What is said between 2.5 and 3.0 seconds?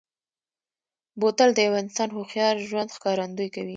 ژوند